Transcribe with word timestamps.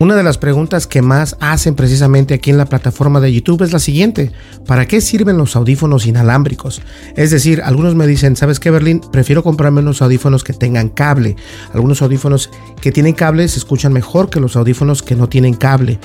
Una 0.00 0.14
de 0.14 0.22
las 0.22 0.38
preguntas 0.38 0.86
que 0.86 1.02
más 1.02 1.36
hacen 1.40 1.74
precisamente 1.74 2.32
aquí 2.32 2.50
en 2.50 2.56
la 2.56 2.66
plataforma 2.66 3.18
de 3.18 3.32
YouTube 3.32 3.62
es 3.62 3.72
la 3.72 3.80
siguiente. 3.80 4.30
¿Para 4.64 4.86
qué 4.86 5.00
sirven 5.00 5.36
los 5.36 5.56
audífonos 5.56 6.06
inalámbricos? 6.06 6.82
Es 7.16 7.32
decir, 7.32 7.62
algunos 7.64 7.96
me 7.96 8.06
dicen, 8.06 8.36
¿sabes 8.36 8.60
qué, 8.60 8.70
Berlín? 8.70 9.00
Prefiero 9.10 9.42
comprarme 9.42 9.80
unos 9.80 10.00
audífonos 10.00 10.44
que 10.44 10.52
tengan 10.52 10.88
cable. 10.88 11.34
Algunos 11.74 12.00
audífonos 12.00 12.48
que 12.80 12.92
tienen 12.92 13.14
cable 13.14 13.48
se 13.48 13.58
escuchan 13.58 13.92
mejor 13.92 14.30
que 14.30 14.38
los 14.38 14.54
audífonos 14.54 15.02
que 15.02 15.16
no 15.16 15.28
tienen 15.28 15.54
cable. 15.54 15.98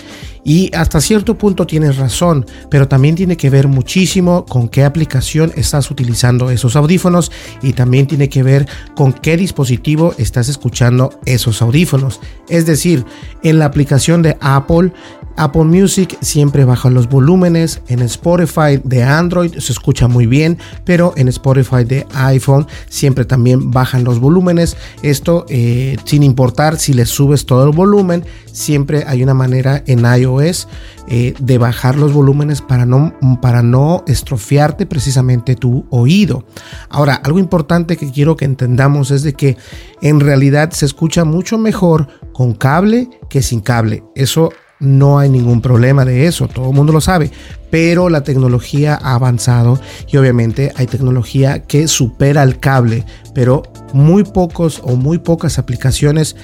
Y 0.44 0.70
hasta 0.76 1.00
cierto 1.00 1.38
punto 1.38 1.66
tienes 1.66 1.98
razón, 1.98 2.46
pero 2.70 2.88
también 2.88 3.16
tiene 3.16 3.38
que 3.38 3.50
ver 3.50 3.68
muchísimo 3.68 4.46
con 4.46 4.68
qué 4.68 4.84
aplicación 4.84 5.52
estás 5.56 5.90
utilizando 5.90 6.50
esos 6.50 6.76
audífonos 6.76 7.32
y 7.62 7.74
también 7.74 8.08
tiene 8.08 8.30
que 8.30 8.44
ver 8.44 8.68
con 8.96 9.14
qué 9.14 9.38
dispositivo 9.38 10.14
estás 10.18 10.50
escuchando 10.50 11.18
esos 11.26 11.62
audífonos. 11.62 12.20
Es 12.50 12.66
decir, 12.66 13.06
en 13.44 13.60
la 13.60 13.66
aplicación 13.66 14.22
de 14.22 14.38
Apple, 14.42 14.92
Apple 15.38 15.66
Music 15.66 16.18
siempre 16.22 16.66
baja 16.66 16.90
los 16.90 17.10
volúmenes, 17.10 17.82
en 17.88 18.02
Spotify 18.02 18.80
de 18.84 19.04
Android 19.04 19.54
se 19.58 19.72
escucha 19.72 20.08
muy 20.08 20.26
bien, 20.26 20.58
pero 20.86 21.14
en 21.16 21.28
Spotify 21.28 21.84
de 21.84 22.06
iPhone 22.14 22.68
siempre 22.90 23.26
también 23.26 23.72
bajan 23.72 24.04
los 24.04 24.20
volúmenes. 24.20 24.78
Esto 25.02 25.46
eh, 25.50 25.98
sin 26.06 26.24
importar 26.24 26.78
si 26.78 26.94
le 26.94 27.06
subes 27.06 27.46
todo 27.46 27.66
el 27.66 27.76
volumen, 27.76 28.26
siempre 28.52 29.04
hay 29.08 29.24
una 29.24 29.34
manera 29.34 29.84
en 29.88 30.06
iOS 30.06 30.68
eh, 31.08 31.34
de 31.40 31.58
bajar 31.58 31.98
los 31.98 32.14
volúmenes 32.14 32.62
para 32.62 32.86
no, 32.86 33.14
para 33.42 33.62
no 33.62 34.04
estrofiarte 34.08 34.86
precisamente 34.86 35.56
tu 35.56 35.86
oído. 35.90 36.46
Ahora, 36.90 37.16
algo 37.16 37.40
importante 37.40 37.98
que 37.98 38.12
quiero 38.12 38.38
que 38.38 38.46
entendamos 38.46 39.12
es 39.12 39.24
de 39.24 39.34
que 39.34 39.58
en 40.02 40.20
realidad 40.20 40.72
se 40.72 40.86
escucha 40.86 41.26
mucho 41.26 41.58
mejor 41.58 42.08
con 42.34 42.54
cable 42.54 43.10
que 43.30 43.42
sin 43.42 43.60
cable. 43.60 44.04
Eso 44.16 44.52
no 44.84 45.18
hay 45.18 45.30
ningún 45.30 45.62
problema 45.62 46.04
de 46.06 46.28
eso, 46.28 46.48
todo 46.48 46.70
el 46.70 46.76
mundo 46.76 46.92
lo 46.92 47.02
sabe, 47.02 47.32
pero 47.74 48.08
la 48.08 48.22
tecnología 48.22 49.00
ha 49.02 49.16
avanzado 49.16 49.80
y 50.08 50.18
obviamente 50.18 50.72
hay 50.76 50.86
tecnología 50.86 51.64
que 51.64 51.88
supera 51.88 52.44
el 52.44 52.60
cable, 52.60 53.04
pero 53.34 53.64
muy 53.94 54.24
pocos 54.24 54.80
o 54.84 54.96
muy 54.96 55.18
pocas 55.18 55.58
aplicaciones 55.58 56.36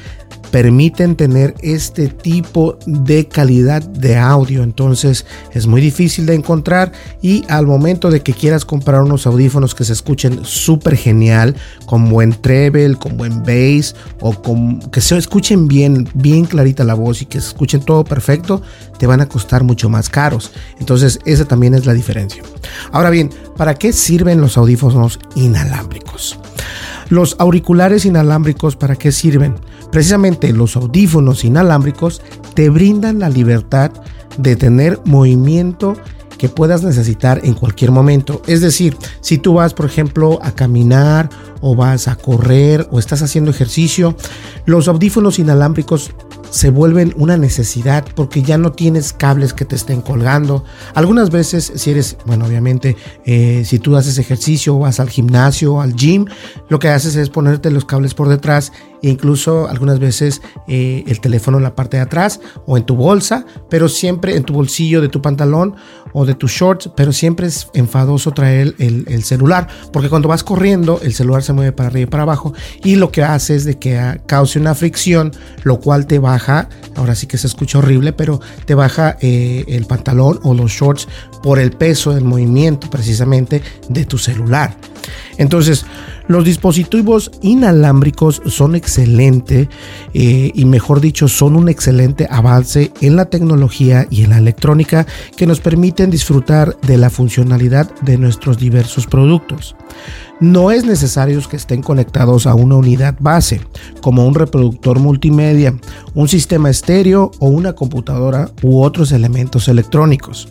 permiten 0.52 1.16
tener 1.16 1.54
este 1.62 2.08
tipo 2.08 2.78
de 2.86 3.28
calidad 3.28 3.84
de 3.84 4.18
audio. 4.18 4.64
Entonces 4.64 5.26
es 5.54 5.68
muy 5.68 5.82
difícil 5.82 6.26
de 6.26 6.36
encontrar 6.36 6.92
y 7.22 7.44
al 7.50 7.68
momento 7.68 8.10
de 8.10 8.22
que 8.22 8.34
quieras 8.34 8.66
comprar 8.66 9.02
unos 9.04 9.28
audífonos 9.28 9.76
que 9.76 9.84
se 9.84 9.94
escuchen 9.94 10.44
súper 10.44 10.96
genial, 10.96 11.56
con 11.86 12.10
buen 12.10 12.34
treble, 12.34 12.96
con 12.96 13.18
buen 13.18 13.44
bass 13.44 13.96
o 14.22 14.34
con, 14.34 14.80
que 14.92 15.02
se 15.02 15.18
escuchen 15.18 15.68
bien, 15.68 16.10
bien 16.14 16.46
clarita 16.46 16.84
la 16.84 16.96
voz 16.96 17.22
y 17.22 17.26
que 17.26 17.40
se 17.40 17.50
escuchen 17.50 17.82
todo 17.82 18.04
perfecto, 18.04 18.62
te 18.98 19.08
van 19.08 19.22
a 19.22 19.30
costar 19.30 19.64
mucho 19.64 19.90
más 19.90 20.10
caros. 20.10 20.52
Entonces 20.80 21.19
esa 21.26 21.46
también 21.46 21.74
es 21.74 21.86
la 21.86 21.94
diferencia. 21.94 22.44
Ahora 22.92 23.10
bien, 23.10 23.30
¿para 23.58 23.76
qué 23.76 23.94
sirven 23.94 24.42
los 24.42 24.58
audífonos 24.58 25.20
inalámbricos? 25.36 26.40
Los 27.10 27.36
auriculares 27.40 28.06
inalámbricos, 28.06 28.76
¿para 28.76 28.96
qué 28.96 29.12
sirven? 29.12 29.56
Precisamente 29.92 30.54
los 30.54 30.76
audífonos 30.76 31.44
inalámbricos 31.44 32.22
te 32.54 32.70
brindan 32.70 33.20
la 33.20 33.30
libertad 33.30 33.92
de 34.38 34.56
tener 34.56 35.00
movimiento 35.06 35.96
que 36.38 36.50
puedas 36.50 36.84
necesitar 36.84 37.42
en 37.44 37.54
cualquier 37.54 37.92
momento. 37.92 38.42
Es 38.48 38.62
decir, 38.62 38.98
si 39.22 39.38
tú 39.38 39.56
vas, 39.56 39.74
por 39.74 39.86
ejemplo, 39.86 40.40
a 40.42 40.52
caminar 40.52 41.30
o 41.62 41.76
vas 41.76 42.08
a 42.08 42.16
correr 42.16 42.88
o 42.92 42.98
estás 42.98 43.22
haciendo 43.22 43.52
ejercicio, 43.52 44.16
los 44.66 44.88
audífonos 44.88 45.38
inalámbricos 45.38 46.12
se 46.50 46.70
vuelven 46.70 47.14
una 47.18 47.38
necesidad 47.38 48.06
porque 48.16 48.42
ya 48.42 48.58
no 48.58 48.72
tienes 48.72 49.14
cables 49.14 49.54
que 49.54 49.66
te 49.66 49.76
estén 49.76 50.02
colgando. 50.02 50.64
Algunas 50.94 51.30
veces, 51.30 51.72
si 51.76 51.92
eres, 51.92 52.18
bueno, 52.26 52.46
obviamente, 52.46 52.96
eh, 53.26 53.64
si 53.66 53.80
tú 53.80 53.96
haces 53.96 54.18
ejercicio 54.18 54.80
vas 54.80 55.00
al 55.00 55.10
gimnasio 55.10 55.82
al 55.82 55.96
gym, 55.96 56.26
lo 56.70 56.80
que 56.80 56.90
haces 56.90 57.16
es 57.16 57.30
ponerte 57.30 57.72
los 57.72 57.86
cables 57.86 58.14
por 58.14 58.30
detrás 58.30 58.72
incluso 59.02 59.68
algunas 59.68 60.00
veces 60.00 60.42
eh, 60.68 61.04
el 61.08 61.20
teléfono 61.20 61.58
en 61.58 61.64
la 61.64 61.76
parte 61.76 61.98
de 61.98 62.04
atrás 62.04 62.40
o 62.66 62.78
en 62.78 62.86
tu 62.86 62.96
bolsa, 62.96 63.46
pero 63.70 63.90
siempre 63.90 64.36
en 64.36 64.44
tu 64.44 64.54
bolsillo 64.54 65.02
de 65.02 65.10
tu 65.10 65.22
pantalón 65.22 65.76
o 66.14 66.26
de 66.26 66.34
tus 66.34 66.52
shorts, 66.52 66.90
pero 66.96 67.14
siempre 67.14 67.48
es 67.48 67.68
enfadoso 67.74 68.32
traer 68.32 68.76
el, 68.80 69.06
el 69.08 69.24
celular 69.24 69.68
porque 69.94 70.10
cuando 70.10 70.28
vas 70.28 70.44
corriendo 70.44 71.00
el 71.04 71.14
celular 71.14 71.44
se 71.44 71.54
mueve 71.54 71.72
para 71.72 71.88
arriba 71.88 72.04
y 72.04 72.10
para 72.10 72.24
abajo 72.24 72.54
y 72.84 72.96
lo 72.96 73.12
que 73.12 73.24
hace 73.24 73.56
es 73.56 73.66
de 73.66 73.78
que 73.78 74.22
cause 74.26 74.60
una 74.60 74.76
fricción, 74.76 75.32
lo 75.64 75.80
cual 75.80 76.08
te 76.08 76.20
baja, 76.20 76.70
ahora 76.96 77.16
sí 77.16 77.28
que 77.28 77.38
se 77.38 77.48
escucha 77.48 77.80
horrible, 77.80 78.14
pero 78.14 78.40
te 78.66 78.76
baja 78.76 79.18
eh, 79.22 79.66
el 79.68 79.86
pantalón 79.86 80.40
o 80.44 80.54
los 80.54 80.72
shorts 80.72 81.08
por 81.44 81.60
el 81.60 81.72
peso 81.72 82.14
del 82.14 82.24
movimiento 82.24 82.90
precisamente 82.90 83.62
de 83.88 84.06
tu 84.06 84.18
celular. 84.18 84.76
Entonces, 85.38 85.86
los 86.28 86.46
dispositivos 86.46 87.32
inalámbricos 87.42 88.42
son 88.46 88.76
excelentes 88.76 89.68
eh, 90.14 90.52
y 90.54 90.66
mejor 90.66 91.02
dicho 91.02 91.28
son 91.28 91.56
un 91.56 91.70
excelente 91.70 92.28
avance 92.30 92.92
en 93.02 93.16
la 93.16 93.26
tecnología 93.26 94.06
y 94.10 94.24
en 94.24 94.32
la 94.32 94.38
electrónica 94.38 95.08
que 95.36 95.48
nos 95.48 95.60
permiten 95.60 96.12
disfrutar 96.12 96.78
de 96.82 96.98
la 96.98 97.10
funcionalidad 97.10 97.90
de 98.02 98.18
nuestros 98.18 98.58
diversos 98.58 99.08
productos. 99.08 99.76
No 100.40 100.72
es 100.72 100.86
necesario 100.86 101.40
que 101.50 101.58
estén 101.58 101.82
conectados 101.82 102.48
a 102.48 102.56
una 102.56 102.76
unidad 102.76 103.16
base, 103.20 103.62
como 104.02 104.26
un 104.26 104.36
reproductor 104.36 105.00
multimedia, 105.00 105.76
un 106.14 106.28
sistema 106.28 106.70
estéreo 106.70 107.32
o 107.40 107.50
una 107.50 107.74
computadora 107.74 108.50
u 108.62 108.82
otros 108.82 109.12
elementos 109.12 109.68
electrónicos. 109.68 110.48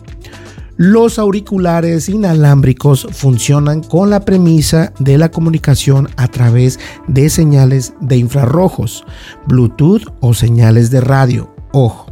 Los 0.81 1.19
auriculares 1.19 2.07
inalámbricos 2.07 3.05
funcionan 3.11 3.83
con 3.83 4.09
la 4.09 4.21
premisa 4.21 4.93
de 4.97 5.17
la 5.17 5.29
comunicación 5.29 6.07
a 6.15 6.29
través 6.29 6.79
de 7.05 7.29
señales 7.29 7.91
de 7.99 8.15
infrarrojos, 8.15 9.03
Bluetooth 9.45 10.03
o 10.21 10.33
señales 10.33 10.89
de 10.89 11.01
radio. 11.01 11.53
Ojo, 11.73 12.05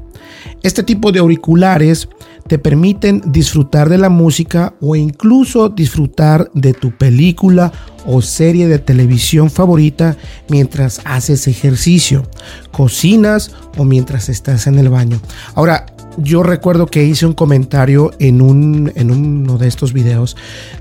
este 0.64 0.84
tipo 0.84 1.14
de 1.14 1.20
auriculares 1.20 2.10
te 2.50 2.60
permiten 2.60 3.22
disfrutar 3.28 3.88
de 3.88 4.00
la 4.00 4.10
música 4.10 4.74
o 4.82 4.98
incluso 4.98 5.70
disfrutar 5.70 6.52
de 6.54 6.74
tu 6.74 6.92
película 6.92 7.72
o 8.06 8.22
serie 8.22 8.68
de 8.68 8.80
televisión 8.80 9.50
favorita 9.50 10.18
mientras 10.50 11.00
haces 11.06 11.48
ejercicio, 11.48 12.24
cocinas 12.72 13.56
o 13.78 13.86
mientras 13.86 14.28
estás 14.28 14.68
en 14.68 14.78
el 14.78 14.90
baño. 14.90 15.22
Ahora, 15.56 15.86
yo 16.18 16.44
recuerdo 16.44 16.88
que 16.88 17.04
hice 17.04 17.26
un 17.26 17.34
comentario 17.34 18.12
en, 18.20 18.42
un, 18.42 18.92
en 18.96 19.12
uno 19.12 19.58
de 19.58 19.68
estos 19.68 19.94
videos 19.94 20.36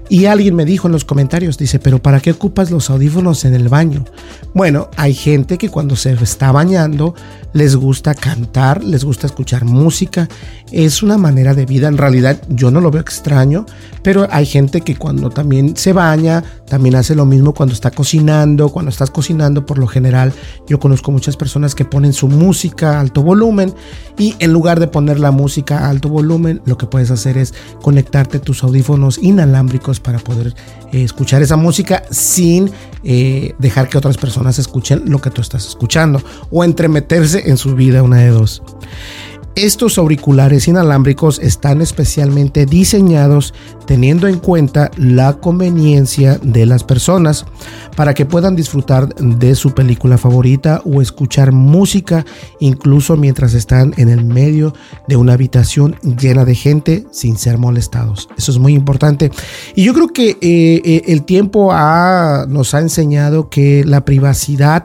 y 0.09 0.27
alguien 0.27 0.55
me 0.55 0.65
dijo 0.65 0.89
en 0.89 0.93
los 0.93 1.05
comentarios, 1.05 1.59
dice, 1.59 1.79
pero 1.79 2.01
¿para 2.01 2.21
qué 2.21 2.31
ocupas 2.31 2.71
los 2.71 2.91
audífonos 2.91 3.45
en 3.45 3.55
el 3.55 3.69
baño? 3.69 4.05
Bueno, 4.55 4.89
hay 4.97 5.15
gente 5.15 5.59
que 5.59 5.69
cuando 5.69 5.97
se 5.97 6.13
está 6.13 6.53
bañando 6.53 7.15
les 7.53 7.77
gusta 7.77 8.15
cantar, 8.15 8.85
les 8.85 9.05
gusta 9.05 9.27
escuchar 9.27 9.65
música, 9.65 10.29
es 10.73 11.03
una 11.03 11.19
manera 11.19 11.55
de 11.55 11.67
vida, 11.67 11.89
en 11.89 11.97
realidad 11.97 12.41
yo 12.49 12.71
no 12.71 12.81
lo 12.81 12.91
veo 12.91 13.01
extraño, 13.01 13.67
pero 14.03 14.29
hay 14.31 14.47
gente 14.47 14.81
que 14.81 14.97
cuando 14.97 15.31
también 15.31 15.77
se 15.77 15.93
baña, 15.93 16.45
también 16.69 16.97
hace 16.97 17.15
lo 17.15 17.25
mismo 17.25 17.55
cuando 17.55 17.75
está 17.75 17.91
cocinando, 17.91 18.69
cuando 18.69 18.91
estás 18.91 19.11
cocinando 19.11 19.65
por 19.67 19.79
lo 19.79 19.87
general, 19.87 20.33
yo 20.69 20.79
conozco 20.79 21.11
muchas 21.11 21.37
personas 21.37 21.75
que 21.75 21.85
ponen 21.85 22.13
su 22.13 22.29
música 22.29 22.97
a 22.97 23.01
alto 23.01 23.23
volumen 23.23 23.75
y 24.19 24.35
en 24.39 24.53
lugar 24.53 24.81
de 24.81 24.89
poner 24.89 25.19
música 25.31 25.79
a 25.79 25.91
alto 25.91 26.09
volumen, 26.09 26.63
lo 26.65 26.77
que 26.79 26.87
puedes 26.87 27.11
hacer 27.11 27.39
es 27.39 27.55
conectarte 27.83 28.39
tus 28.39 28.63
audífonos 28.63 29.19
inalámbricos 29.19 30.01
para 30.01 30.19
poder 30.19 30.55
eh, 30.93 31.03
escuchar 31.03 31.43
esa 31.43 31.57
música 31.57 32.03
sin 32.11 32.71
eh, 33.05 33.55
dejar 33.59 33.89
que 33.89 33.99
otras 33.99 34.17
personas 34.17 34.59
escuchen 34.59 35.03
lo 35.07 35.21
que 35.21 35.31
tú 35.31 35.41
estás 35.41 35.67
escuchando 35.67 36.23
o 36.51 36.65
entremeterse 36.65 37.49
en 37.49 37.57
su 37.57 37.75
vida 37.75 38.03
una 38.03 38.19
de 38.19 38.29
dos. 38.29 38.63
Estos 39.57 39.97
auriculares 39.97 40.69
inalámbricos 40.69 41.39
están 41.39 41.81
especialmente 41.81 42.67
diseñados 42.67 43.55
teniendo 43.87 44.29
en 44.29 44.39
cuenta 44.39 44.91
la 44.99 45.33
conveniencia 45.33 46.39
de 46.43 46.67
las 46.67 46.85
personas 46.85 47.47
para 47.97 48.13
que 48.13 48.27
puedan 48.27 48.55
disfrutar 48.55 49.15
de 49.15 49.55
su 49.55 49.73
película 49.73 50.19
favorita 50.19 50.83
o 50.85 51.01
escuchar 51.01 51.53
música 51.53 52.27
incluso 52.61 53.17
mientras 53.17 53.55
están 53.55 53.95
en 53.97 54.11
el 54.11 54.27
medio 54.27 54.75
de 55.09 55.17
una 55.17 55.33
habitación 55.33 55.97
llena 56.03 56.45
de 56.45 56.55
gente 56.55 57.07
sin 57.11 57.39
ser 57.39 57.57
molestados. 57.57 58.29
Eso 58.37 58.53
es 58.53 58.59
muy 58.59 58.75
importante. 58.75 59.31
Y 59.75 59.85
yo 59.85 59.95
creo 59.95 60.09
que 60.09 60.37
eh, 60.43 60.83
eh, 60.85 61.03
el 61.07 61.23
tiempo 61.23 61.73
nos 61.73 62.75
ha 62.75 62.81
enseñado 62.81 63.49
que 63.49 63.85
la 63.87 64.05
privacidad 64.05 64.85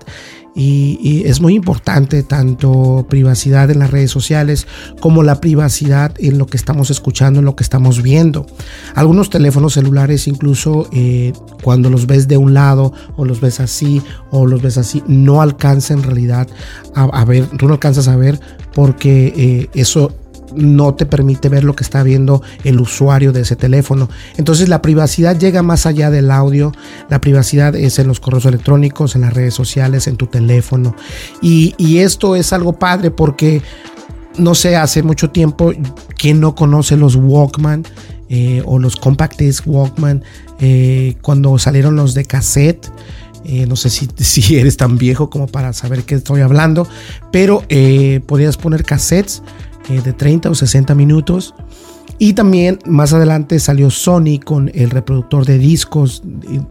y, 0.55 1.23
es 1.25 1.39
muy 1.39 1.55
importante 1.55 2.23
tanto 2.23 3.05
privacidad 3.09 3.69
en 3.69 3.79
las 3.79 3.91
redes 3.91 4.11
sociales 4.11 4.67
como 4.99 5.23
la 5.23 5.39
privacidad 5.39 6.13
en 6.17 6.37
lo 6.37 6.47
que 6.47 6.57
estamos 6.57 6.89
escuchando, 6.89 7.39
en 7.39 7.45
lo 7.45 7.55
que 7.55 7.63
estamos 7.63 8.01
viendo. 8.01 8.45
Algunos 8.95 9.29
teléfonos 9.29 9.73
celulares 9.73 10.27
incluso 10.27 10.89
eh, 10.91 11.33
cuando 11.63 11.89
los 11.89 12.07
ves 12.07 12.27
de 12.27 12.37
un 12.37 12.53
lado 12.53 12.93
o 13.15 13.25
los 13.25 13.39
ves 13.39 13.59
así 13.59 14.01
o 14.31 14.45
los 14.45 14.61
ves 14.61 14.77
así, 14.77 15.03
no 15.07 15.41
alcanza 15.41 15.93
en 15.93 16.03
realidad 16.03 16.47
a, 16.95 17.25
ver, 17.25 17.47
tú 17.57 17.67
no 17.67 17.73
alcanzas 17.73 18.07
a 18.07 18.15
ver 18.15 18.39
porque 18.73 19.33
eh, 19.35 19.69
eso 19.73 20.13
no 20.55 20.93
te 20.93 21.05
permite 21.05 21.49
ver 21.49 21.63
lo 21.63 21.75
que 21.75 21.83
está 21.83 22.03
viendo 22.03 22.41
el 22.63 22.79
usuario 22.79 23.31
de 23.31 23.41
ese 23.41 23.55
teléfono. 23.55 24.09
Entonces 24.37 24.69
la 24.69 24.81
privacidad 24.81 25.37
llega 25.37 25.63
más 25.63 25.85
allá 25.85 26.09
del 26.09 26.31
audio. 26.31 26.71
La 27.09 27.21
privacidad 27.21 27.75
es 27.75 27.99
en 27.99 28.07
los 28.07 28.19
correos 28.19 28.45
electrónicos, 28.45 29.15
en 29.15 29.21
las 29.21 29.33
redes 29.33 29.53
sociales, 29.53 30.07
en 30.07 30.17
tu 30.17 30.27
teléfono. 30.27 30.95
Y, 31.41 31.73
esto 32.01 32.35
es 32.35 32.51
algo 32.53 32.73
padre 32.73 33.11
porque, 33.11 33.61
no 34.37 34.55
sé, 34.55 34.75
hace 34.75 35.03
mucho 35.03 35.29
tiempo, 35.29 35.71
quien 36.17 36.39
no 36.39 36.55
conoce 36.55 36.97
los 36.97 37.15
Walkman? 37.15 37.83
Eh, 38.33 38.63
o 38.65 38.79
los 38.79 38.95
Compact 38.95 39.37
Disc 39.37 39.67
Walkman, 39.67 40.23
eh, 40.61 41.17
cuando 41.21 41.59
salieron 41.59 41.97
los 41.97 42.13
de 42.13 42.23
cassette, 42.23 42.89
eh, 43.43 43.65
no 43.67 43.75
sé 43.75 43.89
si, 43.89 44.07
si, 44.17 44.57
eres 44.57 44.77
tan 44.77 44.97
viejo 44.97 45.29
como 45.29 45.47
para 45.47 45.73
saber 45.73 46.03
qué 46.03 46.15
estoy 46.15 46.39
hablando, 46.39 46.87
pero 47.29 47.63
podías 48.25 48.55
poner 48.55 48.85
cassettes 48.85 49.43
de 49.89 50.13
30 50.13 50.49
o 50.49 50.55
60 50.55 50.95
minutos. 50.95 51.53
Y 52.17 52.33
también 52.33 52.77
más 52.85 53.13
adelante 53.13 53.59
salió 53.59 53.89
Sony 53.89 54.39
con 54.43 54.69
el 54.75 54.91
reproductor 54.91 55.43
de 55.43 55.57
discos, 55.57 56.21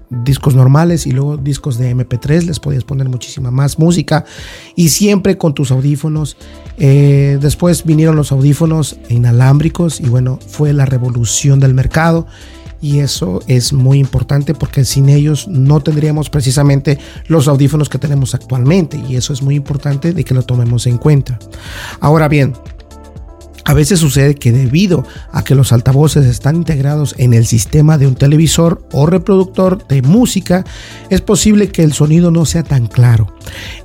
discos 0.09 0.55
normales 0.55 1.09
y 1.09 1.11
luego 1.11 1.37
discos 1.37 1.77
de 1.77 1.93
MP3. 1.93 2.45
Les 2.45 2.61
podías 2.61 2.85
poner 2.85 3.09
muchísima 3.09 3.51
más 3.51 3.77
música 3.77 4.25
y 4.77 4.91
siempre 4.91 5.39
con 5.39 5.53
tus 5.53 5.73
audífonos. 5.73 6.37
Eh, 6.79 7.37
después 7.41 7.85
vinieron 7.85 8.15
los 8.15 8.31
audífonos 8.31 8.97
inalámbricos 9.09 10.01
y 10.01 10.09
bueno, 10.09 10.39
fue 10.47 10.73
la 10.73 10.87
revolución 10.87 11.59
del 11.59 11.75
mercado. 11.75 12.29
Y 12.83 13.01
eso 13.01 13.41
es 13.47 13.73
muy 13.73 13.99
importante 13.99 14.55
porque 14.55 14.85
sin 14.85 15.09
ellos 15.09 15.49
no 15.49 15.81
tendríamos 15.81 16.31
precisamente 16.31 16.99
los 17.27 17.49
audífonos 17.49 17.89
que 17.89 17.99
tenemos 17.99 18.35
actualmente. 18.35 19.03
Y 19.09 19.17
eso 19.17 19.33
es 19.33 19.43
muy 19.43 19.57
importante 19.57 20.13
de 20.13 20.23
que 20.23 20.33
lo 20.33 20.43
tomemos 20.43 20.87
en 20.87 20.97
cuenta. 20.97 21.41
Ahora 22.01 22.29
bien, 22.29 22.55
a 23.65 23.75
veces 23.75 24.01
sucede 24.01 24.35
que 24.35 24.53
debido 24.53 25.05
a 25.33 25.45
que 25.45 25.55
los 25.55 25.73
altavoces 25.73 26.27
están 26.27 26.57
integrados 26.57 27.15
en 27.19 27.35
el 27.35 27.47
sistema 27.47 27.99
de 27.99 28.07
un 28.07 28.15
televisor 28.15 28.83
o 28.93 29.07
reproductor 29.07 29.87
de 29.87 30.03
música, 30.03 30.65
es 31.11 31.21
posible 31.21 31.69
que 31.69 31.83
el 31.83 31.93
sonido 31.93 32.31
no 32.31 32.47
sea 32.47 32.63
tan 32.63 32.87
claro. 32.87 33.35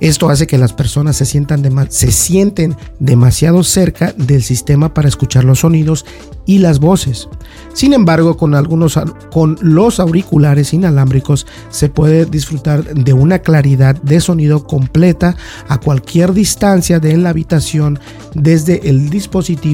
Esto 0.00 0.30
hace 0.30 0.46
que 0.46 0.58
las 0.58 0.72
personas 0.72 1.16
se, 1.16 1.26
sientan 1.26 1.62
se 1.90 2.10
sienten 2.12 2.76
demasiado 3.00 3.62
cerca 3.64 4.14
del 4.16 4.42
sistema 4.42 4.94
para 4.94 5.08
escuchar 5.08 5.44
los 5.44 5.60
sonidos 5.60 6.06
y 6.46 6.58
las 6.58 6.78
voces. 6.78 7.28
Sin 7.74 7.92
embargo, 7.92 8.36
con 8.36 8.54
algunos 8.54 8.98
con 9.30 9.58
los 9.60 10.00
auriculares 10.00 10.72
inalámbricos 10.72 11.46
se 11.70 11.88
puede 11.88 12.24
disfrutar 12.24 12.94
de 12.94 13.12
una 13.12 13.40
claridad 13.40 14.00
de 14.02 14.20
sonido 14.20 14.64
completa 14.64 15.36
a 15.68 15.78
cualquier 15.78 16.32
distancia 16.32 17.00
de 17.00 17.16
la 17.16 17.30
habitación 17.30 17.98
desde 18.34 18.88
el 18.88 19.10
dispositivo 19.10 19.65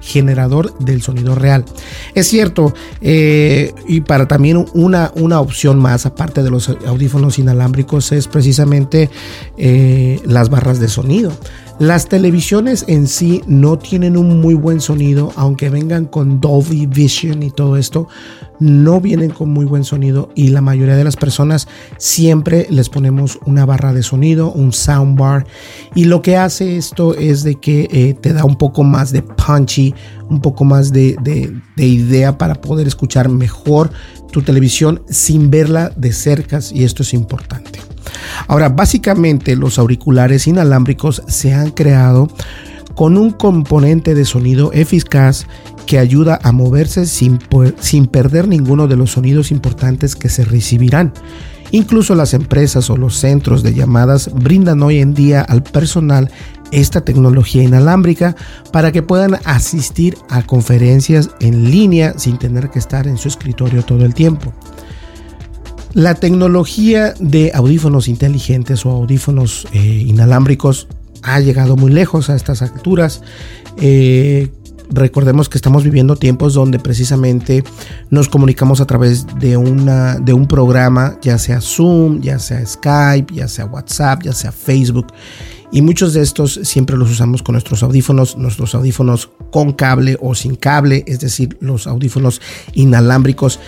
generador, 0.00 0.76
del 0.78 1.02
sonido 1.02 1.34
real. 1.34 1.64
Es 2.14 2.28
cierto, 2.28 2.74
eh, 3.00 3.72
y 3.88 4.00
para 4.02 4.28
también 4.28 4.66
una, 4.74 5.12
una 5.14 5.40
opción 5.40 5.78
más, 5.78 6.06
aparte 6.06 6.42
de 6.42 6.50
los 6.50 6.68
audífonos 6.68 7.38
inalámbricos, 7.38 8.12
es 8.12 8.28
precisamente 8.28 9.10
eh, 9.56 10.20
las 10.24 10.50
barras 10.50 10.80
de 10.80 10.88
sonido. 10.88 11.32
Las 11.78 12.08
televisiones 12.08 12.86
en 12.88 13.06
sí 13.06 13.42
no 13.46 13.78
tienen 13.78 14.16
un 14.16 14.40
muy 14.40 14.54
buen 14.54 14.80
sonido, 14.80 15.34
aunque 15.36 15.68
vengan 15.68 16.06
con 16.06 16.40
Dolby 16.40 16.86
Vision 16.86 17.42
y 17.42 17.50
todo 17.50 17.76
esto, 17.76 18.08
no 18.58 18.98
vienen 18.98 19.28
con 19.28 19.50
muy 19.50 19.66
buen 19.66 19.84
sonido 19.84 20.30
y 20.34 20.48
la 20.48 20.62
mayoría 20.62 20.96
de 20.96 21.04
las 21.04 21.16
personas 21.16 21.68
siempre 21.98 22.66
les 22.70 22.88
ponemos 22.88 23.38
una 23.44 23.66
barra 23.66 23.92
de 23.92 24.02
sonido, 24.02 24.50
un 24.52 24.72
soundbar 24.72 25.46
y 25.94 26.06
lo 26.06 26.22
que 26.22 26.38
hace 26.38 26.78
esto 26.78 27.14
es 27.14 27.44
de 27.44 27.56
que 27.56 27.88
eh, 27.92 28.14
te 28.14 28.32
da 28.32 28.46
un 28.46 28.56
poco 28.56 28.82
más 28.82 29.12
de 29.12 29.20
punchy, 29.20 29.94
un 30.30 30.40
poco 30.40 30.64
más 30.64 30.94
de, 30.94 31.16
de 31.20 31.86
idea 31.86 32.38
para 32.38 32.54
poder 32.54 32.86
escuchar 32.86 33.28
mejor 33.28 33.90
tu 34.32 34.40
televisión 34.40 35.02
sin 35.10 35.50
verla 35.50 35.92
de 35.94 36.12
cerca 36.12 36.58
y 36.72 36.84
esto 36.84 37.02
es 37.02 37.12
importante. 37.12 37.85
Ahora, 38.48 38.68
básicamente 38.68 39.56
los 39.56 39.78
auriculares 39.78 40.46
inalámbricos 40.46 41.22
se 41.26 41.54
han 41.54 41.70
creado 41.70 42.28
con 42.94 43.18
un 43.18 43.30
componente 43.30 44.14
de 44.14 44.24
sonido 44.24 44.72
eficaz 44.72 45.46
que 45.86 45.98
ayuda 45.98 46.40
a 46.42 46.50
moverse 46.52 47.06
sin, 47.06 47.38
sin 47.78 48.06
perder 48.06 48.48
ninguno 48.48 48.88
de 48.88 48.96
los 48.96 49.12
sonidos 49.12 49.50
importantes 49.50 50.16
que 50.16 50.28
se 50.28 50.44
recibirán. 50.44 51.12
Incluso 51.72 52.14
las 52.14 52.32
empresas 52.32 52.90
o 52.90 52.96
los 52.96 53.16
centros 53.16 53.62
de 53.62 53.74
llamadas 53.74 54.30
brindan 54.32 54.82
hoy 54.82 54.98
en 54.98 55.14
día 55.14 55.42
al 55.42 55.62
personal 55.62 56.30
esta 56.72 57.02
tecnología 57.02 57.62
inalámbrica 57.62 58.36
para 58.72 58.92
que 58.92 59.02
puedan 59.02 59.38
asistir 59.44 60.16
a 60.28 60.42
conferencias 60.42 61.30
en 61.40 61.70
línea 61.70 62.14
sin 62.18 62.38
tener 62.38 62.70
que 62.70 62.78
estar 62.78 63.06
en 63.06 63.18
su 63.18 63.28
escritorio 63.28 63.84
todo 63.84 64.04
el 64.04 64.14
tiempo. 64.14 64.52
La 65.96 66.14
tecnología 66.14 67.14
de 67.18 67.52
audífonos 67.54 68.06
inteligentes 68.06 68.84
o 68.84 68.90
audífonos 68.90 69.66
eh, 69.72 69.78
inalámbricos 69.78 70.88
ha 71.22 71.40
llegado 71.40 71.74
muy 71.78 71.90
lejos 71.90 72.28
a 72.28 72.36
estas 72.36 72.60
alturas. 72.60 73.22
Eh, 73.80 74.50
recordemos 74.90 75.48
que 75.48 75.56
estamos 75.56 75.84
viviendo 75.84 76.16
tiempos 76.16 76.52
donde 76.52 76.78
precisamente 76.78 77.64
nos 78.10 78.28
comunicamos 78.28 78.82
a 78.82 78.86
través 78.86 79.26
de, 79.38 79.56
una, 79.56 80.16
de 80.16 80.34
un 80.34 80.46
programa, 80.46 81.16
ya 81.22 81.38
sea 81.38 81.62
Zoom, 81.62 82.20
ya 82.20 82.38
sea 82.40 82.66
Skype, 82.66 83.32
ya 83.32 83.48
sea 83.48 83.64
WhatsApp, 83.64 84.22
ya 84.22 84.34
sea 84.34 84.52
Facebook. 84.52 85.06
Y 85.72 85.80
muchos 85.80 86.12
de 86.12 86.20
estos 86.20 86.60
siempre 86.64 86.98
los 86.98 87.10
usamos 87.10 87.42
con 87.42 87.54
nuestros 87.54 87.82
audífonos, 87.82 88.36
nuestros 88.36 88.74
audífonos 88.74 89.30
con 89.50 89.72
cable 89.72 90.18
o 90.20 90.34
sin 90.34 90.56
cable, 90.56 91.04
es 91.06 91.20
decir, 91.20 91.56
los 91.62 91.86
audífonos 91.86 92.42
inalámbricos. 92.74 93.60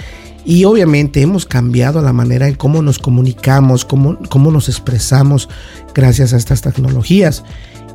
Y 0.49 0.65
obviamente 0.65 1.21
hemos 1.21 1.45
cambiado 1.45 2.01
la 2.01 2.15
manera 2.15 2.49
en 2.49 2.55
cómo 2.55 2.81
nos 2.81 2.99
comunicamos, 2.99 3.85
cómo, 3.85 4.19
cómo 4.31 4.51
nos 4.51 4.71
expresamos 4.71 5.47
gracias 5.95 6.33
a 6.33 6.39
estas 6.39 6.63
tecnologías. 6.63 7.45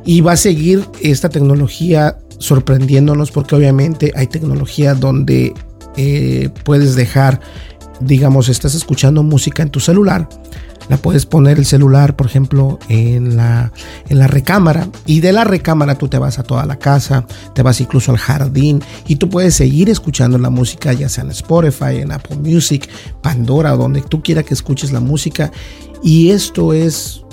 Y 0.04 0.20
va 0.20 0.34
a 0.34 0.36
seguir 0.36 0.86
esta 1.02 1.28
tecnología 1.30 2.16
sorprendiéndonos 2.38 3.32
porque 3.32 3.56
obviamente 3.56 4.12
hay 4.14 4.28
tecnología 4.28 4.94
donde 4.94 5.52
eh, 5.96 6.48
puedes 6.62 6.94
dejar, 6.94 7.40
digamos, 7.98 8.48
estás 8.48 8.76
escuchando 8.76 9.24
música 9.24 9.64
en 9.64 9.70
tu 9.70 9.80
celular, 9.80 10.28
la 10.88 10.96
puedes 10.96 11.26
poner 11.26 11.58
el 11.58 11.66
celular, 11.66 12.16
por 12.16 12.26
ejemplo, 12.26 12.78
en 12.88 13.36
la, 13.36 13.72
en 14.08 14.18
la 14.18 14.26
recámara 14.26 14.88
y 15.06 15.20
de 15.20 15.32
la 15.32 15.44
recámara 15.44 15.96
tú 15.96 16.08
te 16.08 16.18
vas 16.18 16.38
a 16.38 16.42
toda 16.42 16.66
la 16.66 16.76
casa, 16.76 17.26
te 17.54 17.62
vas 17.62 17.80
incluso 17.80 18.10
al 18.12 18.18
jardín 18.18 18.82
y 19.06 19.16
tú 19.16 19.28
puedes 19.28 19.54
seguir 19.54 19.90
escuchando 19.90 20.38
la 20.38 20.50
música, 20.50 20.92
ya 20.92 21.08
sea 21.08 21.24
en 21.24 21.30
Spotify, 21.30 21.96
en 21.96 22.12
Apple 22.12 22.36
Music, 22.36 22.88
Pandora, 23.22 23.72
donde 23.72 24.02
tú 24.02 24.22
quieras 24.22 24.44
que 24.44 24.54
escuches 24.54 24.92
la 24.92 25.00
música. 25.00 25.50
Y 26.02 26.30
esto 26.30 26.74
es 26.74 27.23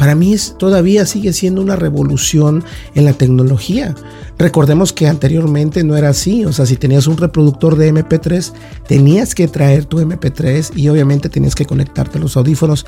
para 0.00 0.14
mí 0.14 0.32
es, 0.32 0.56
todavía 0.56 1.04
sigue 1.04 1.34
siendo 1.34 1.60
una 1.60 1.76
revolución 1.76 2.64
en 2.94 3.04
la 3.04 3.12
tecnología. 3.12 3.94
Recordemos 4.38 4.94
que 4.94 5.06
anteriormente 5.06 5.84
no 5.84 5.94
era 5.94 6.08
así, 6.08 6.46
o 6.46 6.54
sea, 6.54 6.64
si 6.64 6.76
tenías 6.76 7.06
un 7.06 7.18
reproductor 7.18 7.76
de 7.76 7.92
MP3, 7.92 8.50
tenías 8.88 9.34
que 9.34 9.46
traer 9.46 9.84
tu 9.84 9.98
MP3 10.00 10.74
y 10.74 10.88
obviamente 10.88 11.28
tenías 11.28 11.54
que 11.54 11.66
conectarte 11.66 12.16
a 12.16 12.22
los 12.22 12.34
audífonos. 12.38 12.86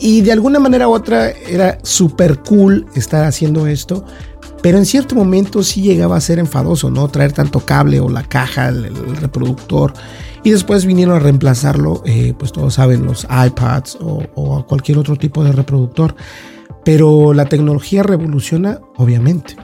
Y 0.00 0.22
de 0.22 0.32
alguna 0.32 0.58
manera 0.58 0.88
u 0.88 0.94
otra 0.94 1.32
era 1.32 1.80
súper 1.82 2.38
cool 2.38 2.86
estar 2.94 3.26
haciendo 3.26 3.66
esto, 3.66 4.06
pero 4.62 4.78
en 4.78 4.86
cierto 4.86 5.14
momento 5.14 5.62
sí 5.62 5.82
llegaba 5.82 6.16
a 6.16 6.20
ser 6.22 6.38
enfadoso, 6.38 6.90
¿no? 6.90 7.08
Traer 7.08 7.32
tanto 7.32 7.60
cable 7.60 8.00
o 8.00 8.08
la 8.08 8.22
caja, 8.22 8.68
el, 8.68 8.90
reproductor. 9.20 9.92
Y 10.48 10.50
después 10.50 10.86
vinieron 10.86 11.14
a 11.14 11.18
reemplazarlo, 11.18 12.02
eh, 12.06 12.32
pues 12.38 12.52
todos 12.52 12.72
saben, 12.72 13.04
los 13.04 13.24
iPads 13.24 13.98
o, 14.00 14.22
o 14.34 14.64
cualquier 14.64 14.96
otro 14.96 15.16
tipo 15.16 15.44
de 15.44 15.52
reproductor. 15.52 16.16
Pero 16.86 17.34
la 17.34 17.44
tecnología 17.44 18.02
revoluciona, 18.02 18.80
obviamente. 18.96 19.56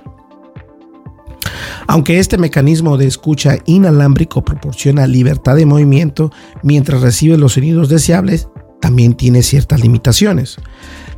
Aunque 1.87 2.19
este 2.19 2.37
mecanismo 2.37 2.99
de 2.99 3.07
escucha 3.07 3.57
inalámbrico 3.65 4.45
proporciona 4.45 5.07
libertad 5.07 5.57
de 5.57 5.65
movimiento 5.65 6.31
mientras 6.63 7.01
recibe 7.01 7.39
los 7.39 7.55
sonidos 7.55 7.89
deseables, 7.89 8.51
también 8.83 9.15
tiene 9.15 9.43
ciertas 9.43 9.81
limitaciones. 9.81 10.59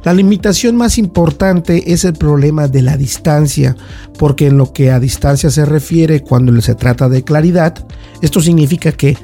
La 0.07 0.15
limitación 0.15 0.77
más 0.77 0.99
importante 0.99 1.93
es 1.93 2.05
el 2.05 2.13
problema 2.13 2.69
de 2.69 2.81
la 2.81 2.97
distancia, 2.97 3.77
porque 4.17 4.47
en 4.47 4.57
lo 4.57 4.73
que 4.73 4.93
a 4.93 5.01
distancia 5.01 5.51
se 5.51 5.65
refiere 5.65 6.21
cuando 6.21 6.63
se 6.63 6.77
trata 6.77 7.09
de 7.09 7.25
claridad, 7.25 7.75
esto 8.23 8.41
significa 8.41 8.93
que, 8.93 9.19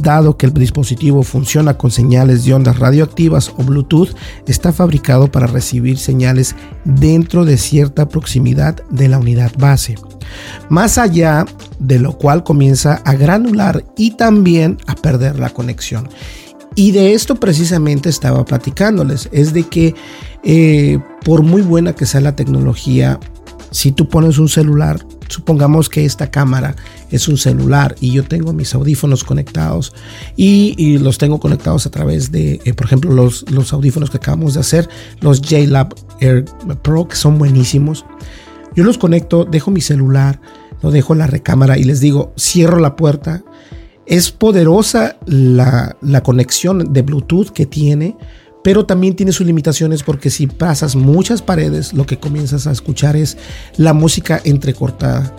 dado 0.00 0.36
que 0.36 0.46
el 0.46 0.54
dispositivo 0.54 1.24
funciona 1.24 1.76
con 1.76 1.90
señales 1.90 2.44
de 2.44 2.54
ondas 2.54 2.78
radioactivas 2.78 3.52
o 3.58 3.64
Bluetooth, 3.64 4.14
está 4.46 4.72
fabricado 4.72 5.28
para 5.28 5.48
recibir 5.48 5.98
señales 5.98 6.54
dentro 6.84 7.44
de 7.44 7.58
cierta 7.58 8.08
proximidad 8.08 8.76
de 8.90 9.08
la 9.08 9.18
unidad 9.18 9.50
base. 9.58 9.96
Más 10.68 10.98
allá 10.98 11.46
de 11.80 11.98
lo 11.98 12.12
cual 12.16 12.44
comienza 12.44 13.02
a 13.04 13.14
granular 13.14 13.84
y 13.96 14.12
también 14.12 14.78
a 14.86 14.94
perder 14.94 15.40
la 15.40 15.50
conexión. 15.50 16.08
Y 16.78 16.92
de 16.92 17.12
esto 17.12 17.34
precisamente 17.34 18.08
estaba 18.08 18.44
platicándoles, 18.44 19.28
es 19.32 19.52
de 19.52 19.64
que 19.64 19.96
eh, 20.44 21.00
por 21.24 21.42
muy 21.42 21.60
buena 21.60 21.92
que 21.92 22.06
sea 22.06 22.20
la 22.20 22.36
tecnología, 22.36 23.18
si 23.72 23.90
tú 23.90 24.08
pones 24.08 24.38
un 24.38 24.48
celular, 24.48 25.04
supongamos 25.26 25.88
que 25.88 26.04
esta 26.04 26.30
cámara 26.30 26.76
es 27.10 27.26
un 27.26 27.36
celular 27.36 27.96
y 27.98 28.12
yo 28.12 28.22
tengo 28.22 28.52
mis 28.52 28.76
audífonos 28.76 29.24
conectados 29.24 29.92
y, 30.36 30.98
los 30.98 31.18
tengo 31.18 31.40
conectados 31.40 31.84
a 31.84 31.90
través 31.90 32.30
de, 32.30 32.60
eh, 32.64 32.74
por 32.74 32.86
ejemplo, 32.86 33.10
los, 33.12 33.44
los 33.50 33.72
audífonos 33.72 34.08
que 34.08 34.18
acabamos 34.18 34.54
de 34.54 34.60
hacer, 34.60 34.88
los 35.20 35.42
JLab 35.42 35.96
Air 36.20 36.44
Pro, 36.82 37.08
que 37.08 37.16
son 37.16 37.38
buenísimos. 37.38 38.04
Yo 38.76 38.84
los 38.84 38.98
conecto, 38.98 39.44
dejo 39.44 39.72
mi 39.72 39.80
celular, 39.80 40.40
lo 40.80 40.92
dejo 40.92 41.12
en 41.12 41.18
la 41.18 41.26
recámara 41.26 41.76
y 41.76 41.82
les 41.82 41.98
digo, 41.98 42.32
cierro 42.38 42.78
la 42.78 42.94
puerta, 42.94 43.42
es 44.08 44.30
poderosa 44.30 45.16
la, 45.26 45.96
conexión 46.24 46.92
de 46.92 47.02
Bluetooth 47.02 47.50
que 47.50 47.66
tiene, 47.66 48.16
pero 48.64 48.86
también 48.86 49.14
tiene 49.14 49.32
sus 49.32 49.46
limitaciones 49.46 50.02
porque 50.02 50.30
si 50.30 50.46
pasas 50.46 50.96
muchas 50.96 51.42
paredes, 51.42 51.92
lo 51.92 52.06
que 52.06 52.18
comienzas 52.18 52.66
a 52.66 52.72
escuchar 52.72 53.16
es 53.16 53.36
la 53.76 53.92
música 53.92 54.40
entrecortada. 54.44 55.36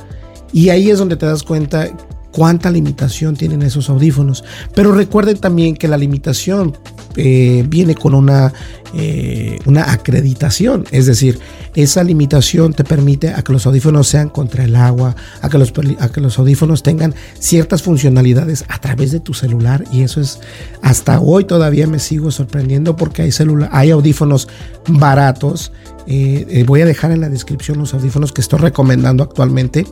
Y 0.53 0.69
ahí 0.69 0.89
es 0.89 0.99
donde 0.99 1.17
te 1.17 1.25
das 1.25 1.43
cuenta 1.43 1.89
cuánta 2.31 2.69
limitación 2.69 3.35
tienen 3.35 3.61
esos 3.61 3.89
audífonos. 3.89 4.43
Pero 4.75 4.91
recuerden 4.91 5.37
también 5.37 5.75
que 5.75 5.87
la 5.87 5.97
limitación 5.97 6.77
eh, 7.15 7.65
viene 7.67 7.95
con 7.95 8.13
una, 8.13 8.53
eh, 8.93 9.59
una 9.65 9.91
acreditación, 9.91 10.85
es 10.91 11.05
decir, 11.05 11.39
esa 11.75 12.03
limitación 12.03 12.73
te 12.73 12.83
permite 12.83 13.29
a 13.29 13.41
que 13.41 13.51
los 13.51 13.65
audífonos 13.65 14.07
sean 14.07 14.29
contra 14.29 14.63
el 14.63 14.75
agua, 14.75 15.15
a 15.41 15.49
que 15.49 15.57
los, 15.57 15.73
a 15.99 16.09
que 16.09 16.21
los 16.21 16.37
audífonos 16.39 16.83
tengan 16.83 17.13
ciertas 17.39 17.83
funcionalidades 17.83 18.65
a 18.67 18.79
través 18.79 19.11
de 19.11 19.19
tu 19.19 19.33
celular 19.33 19.83
y 19.91 20.01
eso 20.01 20.21
es 20.21 20.39
hasta 20.81 21.19
hoy 21.19 21.45
todavía 21.45 21.87
me 21.87 21.99
sigo 21.99 22.31
sorprendiendo 22.31 22.95
porque 22.95 23.21
hay, 23.21 23.31
hay 23.71 23.91
audífonos 23.91 24.47
baratos. 24.87 25.71
Eh, 26.11 26.63
voy 26.65 26.81
a 26.81 26.85
dejar 26.85 27.11
en 27.11 27.21
la 27.21 27.29
descripción 27.29 27.77
los 27.77 27.93
audífonos 27.93 28.31
que 28.31 28.41
estoy 28.41 28.59
recomendando 28.59 29.23
actualmente 29.23 29.85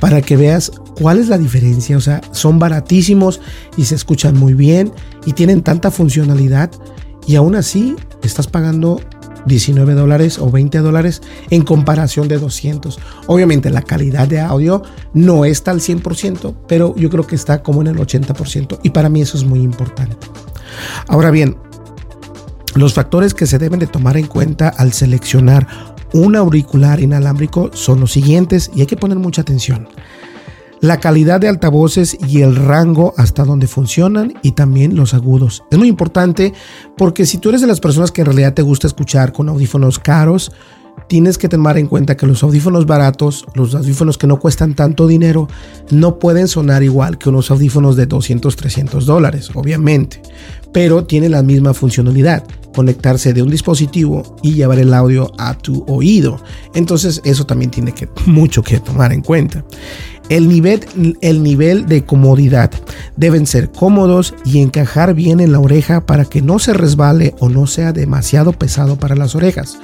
para 0.00 0.22
que 0.22 0.36
veas 0.36 0.72
cuál 1.00 1.18
es 1.18 1.28
la 1.28 1.38
diferencia. 1.38 1.96
O 1.96 2.00
sea, 2.00 2.20
son 2.32 2.58
baratísimos 2.58 3.40
y 3.76 3.84
se 3.84 3.94
escuchan 3.94 4.36
muy 4.36 4.54
bien 4.54 4.92
y 5.24 5.32
tienen 5.32 5.62
tanta 5.62 5.90
funcionalidad 5.90 6.70
y 7.26 7.36
aún 7.36 7.56
así 7.56 7.96
estás 8.22 8.46
pagando 8.46 9.00
19 9.46 9.94
dólares 9.94 10.38
o 10.38 10.50
20 10.50 10.78
dólares 10.78 11.22
en 11.50 11.62
comparación 11.62 12.28
de 12.28 12.38
200. 12.38 12.98
Obviamente 13.26 13.70
la 13.70 13.82
calidad 13.82 14.28
de 14.28 14.40
audio 14.40 14.82
no 15.14 15.44
está 15.44 15.70
al 15.70 15.80
100%, 15.80 16.54
pero 16.68 16.94
yo 16.96 17.10
creo 17.10 17.26
que 17.26 17.36
está 17.36 17.62
como 17.62 17.80
en 17.80 17.88
el 17.88 17.96
80% 17.96 18.80
y 18.82 18.90
para 18.90 19.08
mí 19.08 19.22
eso 19.22 19.36
es 19.36 19.44
muy 19.44 19.60
importante. 19.60 20.16
Ahora 21.08 21.30
bien, 21.30 21.56
los 22.74 22.92
factores 22.92 23.34
que 23.34 23.46
se 23.46 23.58
deben 23.58 23.80
de 23.80 23.86
tomar 23.86 24.16
en 24.16 24.26
cuenta 24.26 24.68
al 24.68 24.92
seleccionar 24.92 25.95
un 26.12 26.36
auricular 26.36 27.00
inalámbrico 27.00 27.70
son 27.72 28.00
los 28.00 28.12
siguientes 28.12 28.70
y 28.74 28.80
hay 28.80 28.86
que 28.86 28.96
poner 28.96 29.18
mucha 29.18 29.42
atención. 29.42 29.88
La 30.80 31.00
calidad 31.00 31.40
de 31.40 31.48
altavoces 31.48 32.18
y 32.28 32.42
el 32.42 32.54
rango 32.54 33.14
hasta 33.16 33.44
donde 33.44 33.66
funcionan 33.66 34.34
y 34.42 34.52
también 34.52 34.94
los 34.94 35.14
agudos. 35.14 35.64
Es 35.70 35.78
muy 35.78 35.88
importante 35.88 36.52
porque 36.98 37.24
si 37.24 37.38
tú 37.38 37.48
eres 37.48 37.62
de 37.62 37.66
las 37.66 37.80
personas 37.80 38.12
que 38.12 38.20
en 38.20 38.26
realidad 38.26 38.54
te 38.54 38.62
gusta 38.62 38.86
escuchar 38.86 39.32
con 39.32 39.48
audífonos 39.48 39.98
caros, 39.98 40.52
tienes 41.08 41.38
que 41.38 41.48
tomar 41.48 41.78
en 41.78 41.86
cuenta 41.86 42.16
que 42.16 42.26
los 42.26 42.42
audífonos 42.42 42.86
baratos, 42.86 43.46
los 43.54 43.74
audífonos 43.74 44.18
que 44.18 44.26
no 44.26 44.38
cuestan 44.38 44.74
tanto 44.74 45.06
dinero, 45.06 45.48
no 45.90 46.18
pueden 46.18 46.48
sonar 46.48 46.82
igual 46.82 47.18
que 47.18 47.28
unos 47.28 47.50
audífonos 47.50 47.96
de 47.96 48.06
200, 48.06 48.54
300 48.56 49.06
dólares, 49.06 49.50
obviamente, 49.54 50.20
pero 50.72 51.04
tienen 51.04 51.32
la 51.32 51.42
misma 51.42 51.74
funcionalidad, 51.74 52.44
conectarse 52.74 53.32
de 53.32 53.42
un 53.42 53.50
dispositivo 53.50 54.36
y 54.42 54.54
llevar 54.54 54.78
el 54.78 54.92
audio 54.92 55.32
a 55.38 55.56
tu 55.56 55.84
oído. 55.88 56.40
Entonces 56.74 57.20
eso 57.24 57.46
también 57.46 57.70
tiene 57.70 57.92
que, 57.92 58.08
mucho 58.26 58.62
que 58.62 58.80
tomar 58.80 59.12
en 59.12 59.22
cuenta. 59.22 59.64
El 60.28 60.48
nivel, 60.48 60.80
el 61.20 61.42
nivel 61.44 61.86
de 61.86 62.04
comodidad 62.04 62.72
deben 63.16 63.46
ser 63.46 63.70
cómodos 63.70 64.34
y 64.44 64.60
encajar 64.60 65.14
bien 65.14 65.38
en 65.38 65.52
la 65.52 65.60
oreja 65.60 66.04
para 66.04 66.24
que 66.24 66.42
no 66.42 66.58
se 66.58 66.72
resbale 66.72 67.36
o 67.38 67.48
no 67.48 67.68
sea 67.68 67.92
demasiado 67.92 68.52
pesado 68.52 68.98
para 68.98 69.14
las 69.14 69.36
orejas. 69.36 69.78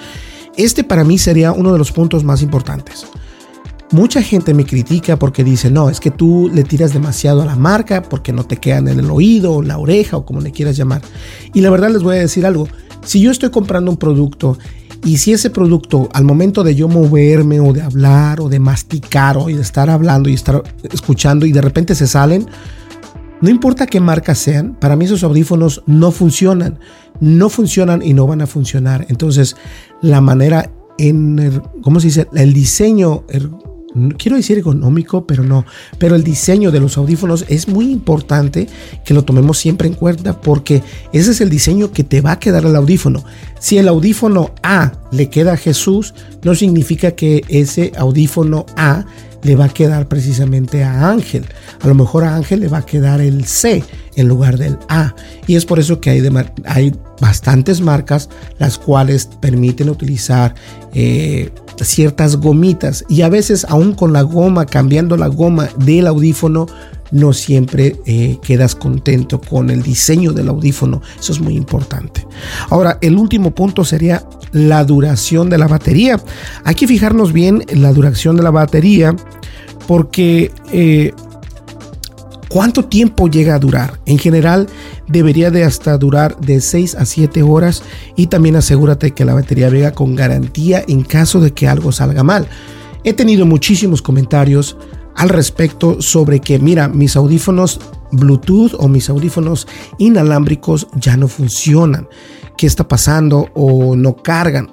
Este 0.56 0.84
para 0.84 1.04
mí 1.04 1.18
sería 1.18 1.52
uno 1.52 1.72
de 1.72 1.78
los 1.78 1.92
puntos 1.92 2.24
más 2.24 2.42
importantes. 2.42 3.06
Mucha 3.90 4.22
gente 4.22 4.54
me 4.54 4.64
critica 4.64 5.18
porque 5.18 5.44
dice, 5.44 5.70
no, 5.70 5.90
es 5.90 6.00
que 6.00 6.10
tú 6.10 6.50
le 6.52 6.64
tiras 6.64 6.94
demasiado 6.94 7.42
a 7.42 7.46
la 7.46 7.56
marca 7.56 8.02
porque 8.02 8.32
no 8.32 8.44
te 8.44 8.56
quedan 8.56 8.88
en 8.88 8.98
el 8.98 9.10
oído, 9.10 9.60
la 9.60 9.78
oreja 9.78 10.16
o 10.16 10.24
como 10.24 10.40
le 10.40 10.50
quieras 10.50 10.76
llamar. 10.76 11.02
Y 11.52 11.60
la 11.60 11.70
verdad 11.70 11.90
les 11.90 12.02
voy 12.02 12.16
a 12.16 12.20
decir 12.20 12.46
algo, 12.46 12.68
si 13.04 13.20
yo 13.20 13.30
estoy 13.30 13.50
comprando 13.50 13.90
un 13.90 13.98
producto 13.98 14.56
y 15.04 15.18
si 15.18 15.32
ese 15.32 15.50
producto 15.50 16.08
al 16.12 16.24
momento 16.24 16.62
de 16.62 16.74
yo 16.74 16.88
moverme 16.88 17.60
o 17.60 17.72
de 17.72 17.82
hablar 17.82 18.40
o 18.40 18.48
de 18.48 18.60
masticar 18.60 19.36
o 19.36 19.46
de 19.46 19.60
estar 19.60 19.90
hablando 19.90 20.30
y 20.30 20.34
estar 20.34 20.62
escuchando 20.90 21.44
y 21.44 21.52
de 21.52 21.60
repente 21.60 21.94
se 21.94 22.06
salen, 22.06 22.46
no 23.42 23.50
importa 23.50 23.86
qué 23.86 23.98
marca 24.00 24.36
sean, 24.36 24.76
para 24.76 24.94
mí 24.94 25.04
esos 25.04 25.24
audífonos 25.24 25.82
no 25.86 26.12
funcionan. 26.12 26.78
No 27.20 27.50
funcionan 27.50 28.00
y 28.00 28.14
no 28.14 28.26
van 28.26 28.40
a 28.40 28.46
funcionar. 28.46 29.04
Entonces, 29.08 29.56
la 30.00 30.20
manera 30.20 30.70
en, 30.96 31.60
¿cómo 31.82 31.98
se 31.98 32.06
dice? 32.06 32.28
El 32.34 32.52
diseño, 32.52 33.24
quiero 34.16 34.36
decir 34.36 34.58
económico, 34.58 35.26
pero 35.26 35.42
no. 35.42 35.64
Pero 35.98 36.14
el 36.14 36.22
diseño 36.22 36.70
de 36.70 36.78
los 36.78 36.96
audífonos 36.96 37.44
es 37.48 37.66
muy 37.66 37.90
importante 37.90 38.68
que 39.04 39.12
lo 39.12 39.24
tomemos 39.24 39.58
siempre 39.58 39.88
en 39.88 39.94
cuenta 39.94 40.40
porque 40.40 40.82
ese 41.12 41.32
es 41.32 41.40
el 41.40 41.50
diseño 41.50 41.90
que 41.90 42.04
te 42.04 42.20
va 42.20 42.32
a 42.32 42.38
quedar 42.38 42.64
al 42.64 42.76
audífono. 42.76 43.24
Si 43.62 43.78
el 43.78 43.86
audífono 43.86 44.50
A 44.64 44.90
le 45.12 45.30
queda 45.30 45.52
a 45.52 45.56
Jesús, 45.56 46.14
no 46.42 46.56
significa 46.56 47.12
que 47.12 47.44
ese 47.48 47.92
audífono 47.96 48.66
A 48.76 49.04
le 49.44 49.54
va 49.54 49.66
a 49.66 49.68
quedar 49.68 50.08
precisamente 50.08 50.82
a 50.82 51.08
Ángel. 51.08 51.46
A 51.80 51.86
lo 51.86 51.94
mejor 51.94 52.24
a 52.24 52.34
Ángel 52.34 52.58
le 52.58 52.66
va 52.66 52.78
a 52.78 52.86
quedar 52.86 53.20
el 53.20 53.44
C 53.44 53.84
en 54.16 54.26
lugar 54.26 54.58
del 54.58 54.78
A. 54.88 55.14
Y 55.46 55.54
es 55.54 55.64
por 55.64 55.78
eso 55.78 56.00
que 56.00 56.10
hay, 56.10 56.28
hay 56.64 56.92
bastantes 57.20 57.80
marcas 57.80 58.28
las 58.58 58.78
cuales 58.78 59.28
permiten 59.40 59.90
utilizar 59.90 60.56
eh, 60.92 61.50
ciertas 61.80 62.38
gomitas. 62.38 63.04
Y 63.08 63.22
a 63.22 63.28
veces 63.28 63.64
aún 63.68 63.94
con 63.94 64.12
la 64.12 64.22
goma, 64.22 64.66
cambiando 64.66 65.16
la 65.16 65.28
goma 65.28 65.68
del 65.78 66.08
audífono, 66.08 66.66
no 67.12 67.32
siempre 67.32 67.96
eh, 68.06 68.38
quedas 68.42 68.74
contento 68.74 69.40
con 69.40 69.70
el 69.70 69.82
diseño 69.82 70.32
del 70.32 70.48
audífono. 70.48 71.00
Eso 71.20 71.32
es 71.32 71.40
muy 71.40 71.54
importante. 71.54 72.26
Ahora, 72.70 72.98
el 73.00 73.16
último 73.16 73.52
punto 73.54 73.84
sería 73.84 74.26
la 74.50 74.82
duración 74.84 75.48
de 75.48 75.58
la 75.58 75.68
batería. 75.68 76.20
Hay 76.64 76.74
que 76.74 76.88
fijarnos 76.88 77.32
bien 77.32 77.64
en 77.68 77.82
la 77.82 77.92
duración 77.92 78.36
de 78.36 78.42
la 78.42 78.50
batería 78.50 79.14
porque 79.86 80.50
eh, 80.72 81.12
¿cuánto 82.48 82.86
tiempo 82.86 83.28
llega 83.28 83.54
a 83.54 83.58
durar? 83.58 84.00
En 84.06 84.18
general 84.18 84.68
debería 85.06 85.50
de 85.50 85.64
hasta 85.64 85.98
durar 85.98 86.38
de 86.38 86.60
6 86.60 86.94
a 86.94 87.04
7 87.04 87.42
horas 87.42 87.82
y 88.16 88.28
también 88.28 88.56
asegúrate 88.56 89.12
que 89.12 89.24
la 89.24 89.34
batería 89.34 89.68
venga 89.68 89.92
con 89.92 90.16
garantía 90.16 90.82
en 90.88 91.02
caso 91.02 91.40
de 91.40 91.52
que 91.52 91.68
algo 91.68 91.92
salga 91.92 92.22
mal. 92.22 92.46
He 93.04 93.12
tenido 93.12 93.44
muchísimos 93.46 94.00
comentarios 94.00 94.76
al 95.16 95.28
respecto 95.28 96.00
sobre 96.00 96.40
que, 96.40 96.58
mira, 96.58 96.88
mis 96.88 97.16
audífonos 97.16 97.80
Bluetooth 98.12 98.74
o 98.78 98.88
mis 98.88 99.08
audífonos 99.08 99.66
inalámbricos 99.98 100.86
ya 100.94 101.16
no 101.16 101.28
funcionan. 101.28 102.08
¿Qué 102.56 102.66
está 102.66 102.86
pasando? 102.86 103.48
O 103.54 103.96
no 103.96 104.16
cargan. 104.16 104.68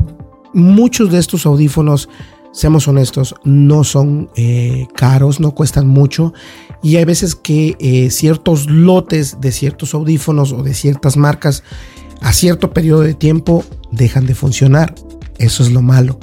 Muchos 0.53 1.11
de 1.11 1.19
estos 1.19 1.45
audífonos, 1.45 2.09
seamos 2.51 2.87
honestos, 2.87 3.35
no 3.43 3.83
son 3.83 4.29
eh, 4.35 4.87
caros, 4.95 5.39
no 5.39 5.51
cuestan 5.51 5.87
mucho. 5.87 6.33
Y 6.81 6.97
hay 6.97 7.05
veces 7.05 7.35
que 7.35 7.75
eh, 7.79 8.09
ciertos 8.09 8.69
lotes 8.69 9.39
de 9.41 9.51
ciertos 9.51 9.93
audífonos 9.93 10.51
o 10.51 10.63
de 10.63 10.73
ciertas 10.73 11.17
marcas 11.17 11.63
a 12.21 12.33
cierto 12.33 12.73
periodo 12.73 13.01
de 13.01 13.13
tiempo 13.13 13.63
dejan 13.91 14.25
de 14.25 14.35
funcionar. 14.35 14.93
Eso 15.37 15.63
es 15.63 15.71
lo 15.71 15.81
malo 15.81 16.19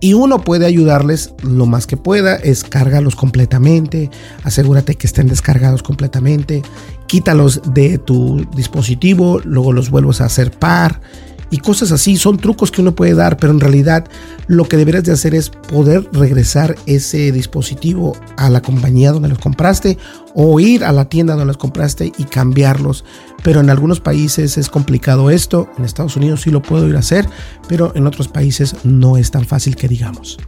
y 0.00 0.14
uno 0.14 0.42
puede 0.42 0.66
ayudarles 0.66 1.32
lo 1.42 1.66
más 1.66 1.86
que 1.86 1.96
pueda, 1.96 2.36
es 2.36 2.64
cárgalos 2.64 3.16
completamente, 3.16 4.10
asegúrate 4.44 4.94
que 4.94 5.06
estén 5.06 5.28
descargados 5.28 5.82
completamente, 5.82 6.62
quítalos 7.06 7.62
de 7.72 7.98
tu 7.98 8.46
dispositivo, 8.54 9.40
luego 9.44 9.72
los 9.72 9.90
vuelves 9.90 10.20
a 10.20 10.26
hacer 10.26 10.50
par 10.50 11.00
y 11.50 11.58
cosas 11.58 11.92
así. 11.92 12.16
Son 12.16 12.38
trucos 12.38 12.70
que 12.70 12.80
uno 12.80 12.94
puede 12.94 13.14
dar, 13.14 13.36
pero 13.36 13.52
en 13.52 13.60
realidad 13.60 14.06
lo 14.46 14.64
que 14.66 14.76
deberías 14.76 15.04
de 15.04 15.12
hacer 15.12 15.34
es 15.34 15.50
poder 15.50 16.08
regresar 16.12 16.76
ese 16.86 17.32
dispositivo 17.32 18.16
a 18.36 18.50
la 18.50 18.62
compañía 18.62 19.12
donde 19.12 19.28
los 19.28 19.38
compraste 19.38 19.98
o 20.34 20.60
ir 20.60 20.84
a 20.84 20.92
la 20.92 21.08
tienda 21.08 21.34
donde 21.34 21.46
los 21.46 21.56
compraste 21.56 22.12
y 22.16 22.24
cambiarlos. 22.24 23.04
Pero 23.42 23.60
en 23.60 23.70
algunos 23.70 24.00
países 24.00 24.58
es 24.58 24.68
complicado 24.68 25.30
esto. 25.30 25.68
En 25.78 25.84
Estados 25.84 26.16
Unidos 26.16 26.42
sí 26.42 26.50
lo 26.50 26.62
puedo 26.62 26.88
ir 26.88 26.96
a 26.96 27.00
hacer, 27.00 27.28
pero 27.68 27.92
en 27.94 28.06
otros 28.06 28.28
países 28.28 28.76
no 28.84 29.16
es 29.16 29.30
tan 29.30 29.44
fácil 29.44 29.76
que 29.76 29.88
digamos. 29.88 30.38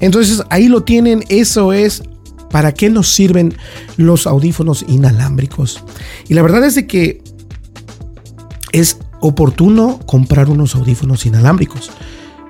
Entonces 0.00 0.42
ahí 0.50 0.68
lo 0.68 0.82
tienen. 0.82 1.24
Eso 1.28 1.72
es 1.72 2.02
¿Para 2.50 2.72
qué 2.72 2.88
nos 2.88 3.10
sirven 3.10 3.54
los 3.96 4.26
audífonos 4.26 4.84
inalámbricos? 4.88 5.84
Y 6.28 6.34
la 6.34 6.42
verdad 6.42 6.64
es 6.64 6.74
de 6.74 6.86
que 6.86 7.22
es 8.72 8.98
oportuno 9.20 10.00
comprar 10.06 10.48
unos 10.48 10.74
audífonos 10.74 11.26
inalámbricos. 11.26 11.90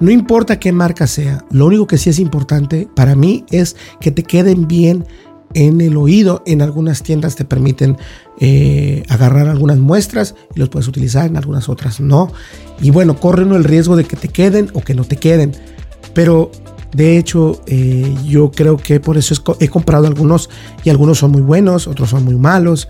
No 0.01 0.11
importa 0.11 0.61
qué 0.61 0.71
marca 0.71 1.07
sea, 1.07 1.45
lo 1.51 1.67
único 1.67 1.87
que 1.87 1.99
sí 1.99 2.11
es 2.11 2.19
importante 2.21 2.89
para 2.95 3.17
mí 3.17 3.45
es 3.51 3.75
que 4.01 4.13
te 4.13 4.23
queden 4.23 4.69
bien 4.69 5.05
en 5.55 5.81
el 5.81 5.97
oído. 5.97 6.43
En 6.47 6.63
algunas 6.63 7.03
tiendas 7.03 7.35
te 7.35 7.45
permiten 7.45 7.97
eh, 8.39 9.03
agarrar 9.09 9.49
algunas 9.49 9.79
muestras 9.79 10.35
y 10.55 10.61
los 10.61 10.69
puedes 10.69 10.89
utilizar, 10.89 11.27
en 11.27 11.37
algunas 11.37 11.69
otras 11.69 12.01
no. 12.01 12.33
Y 12.81 12.91
bueno, 12.91 13.19
corren 13.19 13.53
el 13.53 13.65
riesgo 13.65 13.97
de 13.97 14.05
que 14.05 14.17
te 14.17 14.29
queden 14.29 14.71
o 14.75 14.83
que 14.83 14.95
no 14.95 15.05
te 15.05 15.17
queden. 15.17 15.53
Pero 16.15 16.51
de 16.93 17.19
hecho, 17.19 17.61
eh, 17.67 18.15
yo 18.25 18.51
creo 18.51 18.77
que 18.77 19.01
por 19.01 19.17
eso 19.17 19.35
he 19.61 19.69
comprado 19.69 20.07
algunos 20.07 20.49
y 20.85 20.91
algunos 20.91 21.19
son 21.19 21.33
muy 21.33 21.43
buenos, 21.43 21.87
otros 21.87 22.11
son 22.11 22.25
muy 22.25 22.37
malos. 22.37 22.89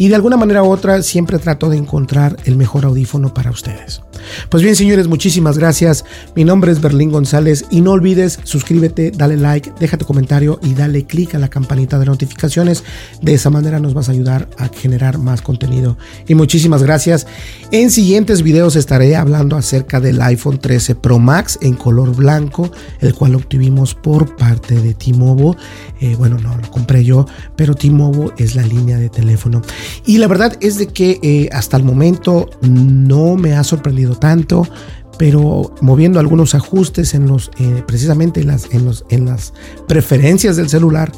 Y 0.00 0.08
de 0.08 0.14
alguna 0.14 0.36
manera 0.36 0.62
u 0.62 0.70
otra 0.70 1.02
siempre 1.02 1.40
trato 1.40 1.68
de 1.68 1.76
encontrar 1.76 2.36
el 2.44 2.56
mejor 2.56 2.84
audífono 2.84 3.34
para 3.34 3.50
ustedes. 3.50 4.00
Pues 4.48 4.62
bien, 4.62 4.76
señores, 4.76 5.08
muchísimas 5.08 5.58
gracias. 5.58 6.04
Mi 6.34 6.44
nombre 6.44 6.72
es 6.72 6.80
Berlín 6.80 7.10
González 7.10 7.64
y 7.70 7.80
no 7.80 7.92
olvides 7.92 8.38
suscríbete, 8.44 9.10
dale 9.10 9.36
like, 9.36 9.72
deja 9.78 9.98
tu 9.98 10.04
comentario 10.04 10.58
y 10.62 10.74
dale 10.74 11.04
click 11.04 11.34
a 11.34 11.38
la 11.38 11.48
campanita 11.48 11.98
de 11.98 12.06
notificaciones. 12.06 12.84
De 13.22 13.34
esa 13.34 13.50
manera 13.50 13.78
nos 13.78 13.94
vas 13.94 14.08
a 14.08 14.12
ayudar 14.12 14.48
a 14.58 14.68
generar 14.68 15.18
más 15.18 15.42
contenido. 15.42 15.96
Y 16.26 16.34
muchísimas 16.34 16.82
gracias. 16.82 17.26
En 17.70 17.90
siguientes 17.90 18.42
videos 18.42 18.76
estaré 18.76 19.16
hablando 19.16 19.56
acerca 19.56 20.00
del 20.00 20.20
iPhone 20.22 20.58
13 20.58 20.94
Pro 20.94 21.18
Max 21.18 21.58
en 21.62 21.74
color 21.74 22.14
blanco, 22.14 22.70
el 23.00 23.14
cual 23.14 23.34
obtuvimos 23.34 23.94
por 23.94 24.36
parte 24.36 24.80
de 24.80 24.94
T-Mobile. 24.94 25.56
Eh, 26.00 26.14
bueno, 26.16 26.38
no 26.38 26.56
lo 26.56 26.70
compré 26.70 27.04
yo, 27.04 27.26
pero 27.56 27.74
T-Mobile 27.74 28.32
es 28.38 28.54
la 28.54 28.62
línea 28.62 28.98
de 28.98 29.08
teléfono. 29.08 29.62
Y 30.06 30.18
la 30.18 30.26
verdad 30.28 30.56
es 30.60 30.78
de 30.78 30.86
que 30.86 31.18
eh, 31.22 31.48
hasta 31.52 31.76
el 31.76 31.84
momento 31.84 32.48
no 32.62 33.36
me 33.36 33.54
ha 33.54 33.64
sorprendido 33.64 34.07
tanto, 34.14 34.66
pero 35.18 35.74
moviendo 35.80 36.20
algunos 36.20 36.54
ajustes 36.54 37.14
en 37.14 37.26
los, 37.26 37.50
eh, 37.58 37.82
precisamente 37.86 38.40
en 38.40 38.46
las, 38.48 38.72
en, 38.72 38.84
los, 38.84 39.04
en 39.10 39.26
las 39.26 39.52
preferencias 39.86 40.56
del 40.56 40.68
celular, 40.68 41.12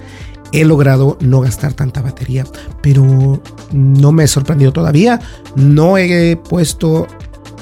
he 0.52 0.64
logrado 0.64 1.16
no 1.20 1.40
gastar 1.40 1.74
tanta 1.74 2.02
batería, 2.02 2.44
pero 2.82 3.40
no 3.72 4.12
me 4.12 4.24
he 4.24 4.28
sorprendido 4.28 4.72
todavía. 4.72 5.20
No 5.54 5.96
he 5.96 6.36
puesto 6.36 7.06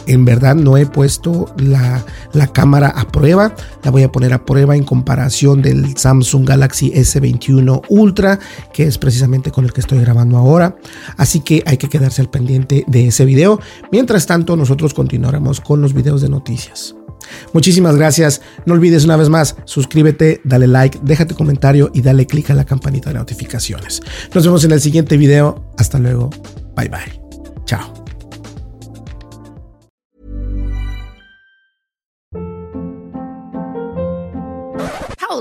en 0.09 0.25
verdad 0.25 0.55
no 0.55 0.77
he 0.77 0.87
puesto 0.87 1.55
la, 1.59 2.05
cámara 2.53 2.89
a 2.89 3.07
prueba. 3.07 3.55
La 3.85 3.91
voy 3.91 4.03
a 4.03 4.13
poner 4.13 4.33
a 4.33 4.45
prueba 4.45 4.77
en 4.77 4.85
comparación 4.85 5.63
del 5.63 5.97
Samsung 5.97 6.47
Galaxy 6.47 6.91
S21 6.93 7.83
Ultra, 7.89 8.39
que 8.73 8.85
es 8.85 8.99
precisamente 8.99 9.51
con 9.51 9.65
el 9.65 9.73
que 9.73 9.81
estoy 9.81 10.01
grabando 10.01 10.37
ahora. 10.39 10.77
Así 11.17 11.41
que 11.41 11.63
hay 11.67 11.77
que 11.77 11.89
quedarse 11.89 12.21
al 12.23 12.31
pendiente 12.31 12.85
de 12.87 13.09
ese 13.09 13.25
video. 13.25 13.61
Mientras 13.93 14.27
tanto, 14.27 14.57
nosotros 14.57 14.95
continuaremos 14.95 15.61
con 15.61 15.81
los 15.81 15.93
videos 15.93 16.23
de 16.23 16.29
noticias. 16.29 16.95
Muchísimas 17.53 17.97
gracias. 17.97 18.41
No 18.67 18.75
olvides 18.75 19.05
una 19.05 19.17
vez 19.17 19.29
más, 19.29 19.57
suscríbete, 19.65 20.41
dale 20.45 20.67
like, 20.67 20.99
déjate 21.03 21.35
comentario 21.35 21.91
y 21.93 22.01
dale 22.01 22.27
click 22.27 22.51
a 22.51 22.55
la 22.55 22.65
campanita 22.65 23.11
de 23.11 23.19
notificaciones. 23.19 24.01
Nos 24.35 24.45
vemos 24.45 24.65
en 24.65 24.73
el 24.73 24.81
siguiente 24.81 25.17
video. 25.17 25.73
Hasta 25.77 25.99
luego. 25.99 26.31
Bye 26.75 26.89
bye. 26.89 27.21
Chao. 27.65 27.98